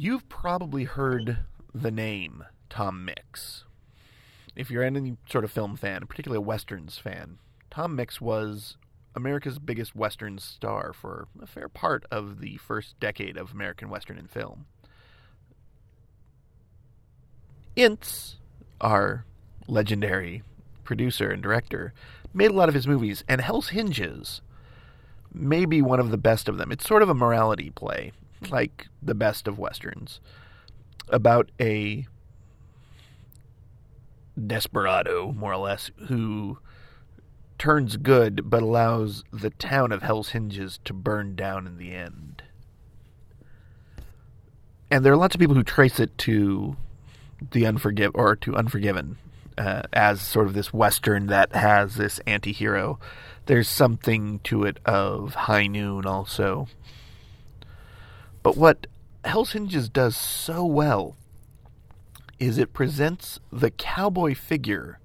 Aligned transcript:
You've 0.00 0.28
probably 0.28 0.84
heard 0.84 1.38
the 1.74 1.90
name 1.90 2.44
Tom 2.70 3.04
Mix. 3.04 3.64
If 4.54 4.70
you're 4.70 4.84
any 4.84 5.16
sort 5.28 5.42
of 5.42 5.50
film 5.50 5.76
fan, 5.76 6.06
particularly 6.06 6.38
a 6.38 6.40
westerns 6.40 6.98
fan, 6.98 7.38
Tom 7.68 7.96
Mix 7.96 8.20
was 8.20 8.76
America's 9.16 9.58
biggest 9.58 9.96
western 9.96 10.38
star 10.38 10.92
for 10.92 11.26
a 11.42 11.48
fair 11.48 11.68
part 11.68 12.04
of 12.12 12.38
the 12.38 12.58
first 12.58 13.00
decade 13.00 13.36
of 13.36 13.50
American 13.50 13.90
western 13.90 14.18
in 14.18 14.28
film. 14.28 14.66
Ince, 17.74 18.36
our 18.80 19.24
legendary 19.66 20.44
producer 20.84 21.28
and 21.28 21.42
director, 21.42 21.92
made 22.32 22.52
a 22.52 22.54
lot 22.54 22.68
of 22.68 22.74
his 22.76 22.86
movies, 22.86 23.24
and 23.28 23.40
Hell's 23.40 23.70
Hinges 23.70 24.42
may 25.34 25.64
be 25.64 25.82
one 25.82 25.98
of 25.98 26.12
the 26.12 26.16
best 26.16 26.48
of 26.48 26.56
them. 26.56 26.70
It's 26.70 26.86
sort 26.86 27.02
of 27.02 27.08
a 27.08 27.14
morality 27.14 27.70
play, 27.70 28.12
like 28.50 28.88
the 29.02 29.14
best 29.14 29.48
of 29.48 29.58
westerns, 29.58 30.20
about 31.08 31.50
a 31.60 32.06
desperado, 34.46 35.32
more 35.32 35.52
or 35.52 35.58
less, 35.58 35.90
who 36.06 36.58
turns 37.58 37.96
good 37.96 38.48
but 38.48 38.62
allows 38.62 39.24
the 39.32 39.50
town 39.50 39.90
of 39.90 40.02
Hell's 40.02 40.30
Hinges 40.30 40.78
to 40.84 40.92
burn 40.92 41.34
down 41.34 41.66
in 41.66 41.76
the 41.76 41.92
end. 41.92 42.42
And 44.90 45.04
there 45.04 45.12
are 45.12 45.16
lots 45.16 45.34
of 45.34 45.40
people 45.40 45.56
who 45.56 45.64
trace 45.64 46.00
it 46.00 46.16
to 46.18 46.76
the 47.50 47.64
Unforgive 47.64 48.12
or 48.14 48.36
to 48.36 48.56
Unforgiven 48.56 49.18
uh, 49.58 49.82
as 49.92 50.20
sort 50.20 50.46
of 50.46 50.54
this 50.54 50.72
western 50.72 51.26
that 51.26 51.52
has 51.52 51.96
this 51.96 52.20
anti-hero. 52.26 52.98
There's 53.46 53.68
something 53.68 54.38
to 54.44 54.64
it 54.64 54.78
of 54.84 55.34
High 55.34 55.66
Noon 55.66 56.06
also. 56.06 56.68
But 58.42 58.56
what 58.56 58.86
Hell's 59.24 59.52
Hinges 59.52 59.88
does 59.88 60.16
so 60.16 60.64
well 60.64 61.16
is 62.38 62.58
it 62.58 62.72
presents 62.72 63.40
the 63.52 63.70
cowboy 63.70 64.34
figure 64.34 64.98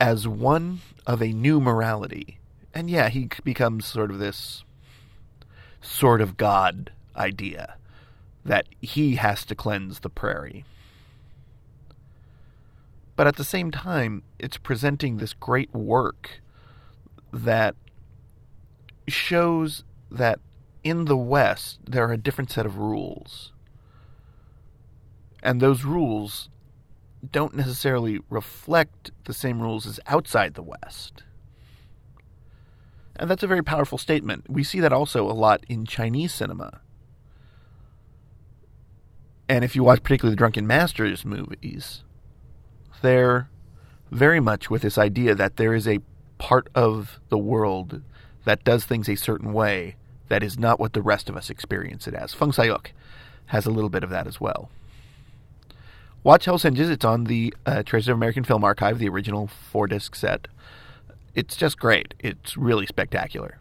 as 0.00 0.26
one 0.26 0.80
of 1.06 1.22
a 1.22 1.32
new 1.32 1.60
morality. 1.60 2.38
And 2.74 2.90
yeah, 2.90 3.08
he 3.08 3.28
becomes 3.44 3.86
sort 3.86 4.10
of 4.10 4.18
this 4.18 4.64
sort 5.80 6.20
of 6.20 6.36
God 6.36 6.90
idea 7.16 7.76
that 8.44 8.66
he 8.80 9.16
has 9.16 9.44
to 9.46 9.54
cleanse 9.54 10.00
the 10.00 10.10
prairie. 10.10 10.64
But 13.14 13.26
at 13.26 13.36
the 13.36 13.44
same 13.44 13.70
time, 13.70 14.22
it's 14.38 14.58
presenting 14.58 15.16
this 15.16 15.32
great 15.32 15.74
work 15.74 16.40
that 17.32 17.74
shows 19.08 19.84
that 20.10 20.38
in 20.86 21.06
the 21.06 21.16
West, 21.16 21.80
there 21.84 22.08
are 22.08 22.12
a 22.12 22.16
different 22.16 22.52
set 22.52 22.64
of 22.64 22.78
rules. 22.78 23.52
And 25.42 25.60
those 25.60 25.82
rules 25.82 26.48
don't 27.32 27.56
necessarily 27.56 28.20
reflect 28.30 29.10
the 29.24 29.34
same 29.34 29.60
rules 29.60 29.84
as 29.84 29.98
outside 30.06 30.54
the 30.54 30.62
West. 30.62 31.24
And 33.16 33.28
that's 33.28 33.42
a 33.42 33.48
very 33.48 33.64
powerful 33.64 33.98
statement. 33.98 34.48
We 34.48 34.62
see 34.62 34.78
that 34.78 34.92
also 34.92 35.28
a 35.28 35.32
lot 35.32 35.64
in 35.68 35.86
Chinese 35.86 36.32
cinema. 36.32 36.80
And 39.48 39.64
if 39.64 39.74
you 39.74 39.82
watch 39.82 40.04
particularly 40.04 40.34
the 40.34 40.38
Drunken 40.38 40.68
Masters 40.68 41.24
movies, 41.24 42.04
they're 43.02 43.50
very 44.12 44.38
much 44.38 44.70
with 44.70 44.82
this 44.82 44.98
idea 44.98 45.34
that 45.34 45.56
there 45.56 45.74
is 45.74 45.88
a 45.88 45.98
part 46.38 46.68
of 46.76 47.18
the 47.28 47.38
world 47.38 48.02
that 48.44 48.62
does 48.62 48.84
things 48.84 49.08
a 49.08 49.16
certain 49.16 49.52
way 49.52 49.96
that 50.28 50.42
is 50.42 50.58
not 50.58 50.80
what 50.80 50.92
the 50.92 51.02
rest 51.02 51.28
of 51.28 51.36
us 51.36 51.50
experience 51.50 52.06
it 52.06 52.14
as. 52.14 52.34
Fong 52.34 52.52
Sai-yuk 52.52 52.92
has 53.46 53.66
a 53.66 53.70
little 53.70 53.90
bit 53.90 54.02
of 54.02 54.10
that 54.10 54.26
as 54.26 54.40
well. 54.40 54.70
Watch 56.24 56.46
Hell's 56.46 56.64
Hinges. 56.64 56.90
It's 56.90 57.04
on 57.04 57.24
the 57.24 57.54
uh, 57.64 57.84
Treasures 57.84 58.08
of 58.08 58.16
American 58.16 58.42
Film 58.42 58.64
Archive, 58.64 58.98
the 58.98 59.08
original 59.08 59.46
four 59.46 59.86
disc 59.86 60.16
set. 60.16 60.48
It's 61.34 61.54
just 61.54 61.78
great. 61.78 62.14
It's 62.18 62.56
really 62.56 62.86
spectacular. 62.86 63.58